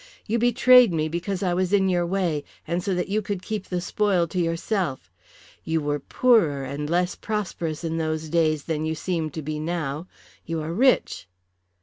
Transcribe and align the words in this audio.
You 0.25 0.39
betrayed 0.39 0.91
me, 0.91 1.09
because 1.09 1.43
I 1.43 1.53
was 1.53 1.71
in 1.71 1.87
your 1.87 2.07
way, 2.07 2.43
and 2.67 2.81
so 2.83 2.95
that 2.95 3.07
you 3.07 3.21
could 3.21 3.43
keep 3.43 3.65
the 3.65 3.79
spoil 3.79 4.25
to 4.29 4.39
yourself. 4.39 5.11
You 5.63 5.79
were 5.79 5.99
poorer 5.99 6.63
and 6.63 6.89
less 6.89 7.13
prosperous 7.13 7.83
in 7.83 7.97
those 7.97 8.27
days 8.27 8.63
than 8.63 8.83
you 8.83 8.95
seem 8.95 9.29
to 9.29 9.43
be 9.43 9.59
now. 9.59 10.07
You 10.43 10.59
are 10.63 10.73
rich." 10.73 11.27